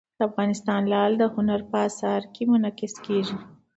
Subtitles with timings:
[0.27, 3.37] افغانستان کې لعل د هنر په اثار کې منعکس کېږي.